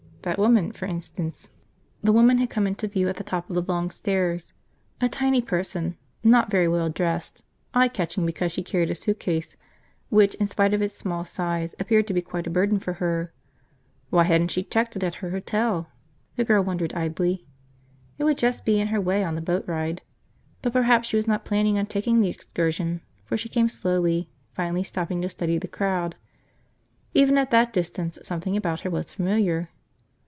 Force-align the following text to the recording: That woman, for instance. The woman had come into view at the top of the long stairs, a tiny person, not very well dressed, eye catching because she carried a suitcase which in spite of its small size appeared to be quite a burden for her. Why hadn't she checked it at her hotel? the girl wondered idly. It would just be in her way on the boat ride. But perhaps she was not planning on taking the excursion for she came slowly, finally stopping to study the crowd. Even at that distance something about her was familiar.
That 0.23 0.37
woman, 0.37 0.71
for 0.71 0.85
instance. 0.85 1.49
The 2.03 2.11
woman 2.11 2.37
had 2.37 2.51
come 2.51 2.67
into 2.67 2.87
view 2.87 3.07
at 3.09 3.15
the 3.17 3.23
top 3.23 3.49
of 3.49 3.55
the 3.55 3.63
long 3.71 3.89
stairs, 3.89 4.53
a 5.01 5.09
tiny 5.09 5.41
person, 5.41 5.97
not 6.23 6.51
very 6.51 6.67
well 6.67 6.89
dressed, 6.91 7.43
eye 7.73 7.87
catching 7.87 8.23
because 8.23 8.51
she 8.51 8.61
carried 8.61 8.91
a 8.91 8.95
suitcase 8.95 9.57
which 10.09 10.35
in 10.35 10.45
spite 10.45 10.75
of 10.75 10.81
its 10.83 10.93
small 10.95 11.25
size 11.25 11.73
appeared 11.79 12.05
to 12.05 12.13
be 12.13 12.21
quite 12.21 12.45
a 12.45 12.51
burden 12.51 12.77
for 12.77 12.93
her. 13.01 13.33
Why 14.11 14.25
hadn't 14.25 14.49
she 14.49 14.61
checked 14.61 14.95
it 14.95 15.03
at 15.03 15.15
her 15.25 15.31
hotel? 15.31 15.87
the 16.35 16.45
girl 16.45 16.63
wondered 16.63 16.93
idly. 16.93 17.47
It 18.19 18.23
would 18.23 18.37
just 18.37 18.63
be 18.63 18.79
in 18.79 18.89
her 18.89 19.01
way 19.01 19.23
on 19.23 19.33
the 19.33 19.41
boat 19.41 19.63
ride. 19.67 20.03
But 20.61 20.73
perhaps 20.73 21.07
she 21.07 21.15
was 21.15 21.27
not 21.27 21.45
planning 21.45 21.79
on 21.79 21.87
taking 21.87 22.21
the 22.21 22.29
excursion 22.29 23.01
for 23.25 23.37
she 23.37 23.49
came 23.49 23.69
slowly, 23.69 24.29
finally 24.53 24.83
stopping 24.83 25.19
to 25.23 25.29
study 25.29 25.57
the 25.57 25.67
crowd. 25.67 26.15
Even 27.15 27.39
at 27.39 27.49
that 27.49 27.73
distance 27.73 28.19
something 28.21 28.55
about 28.55 28.81
her 28.81 28.89
was 28.91 29.11
familiar. 29.11 29.69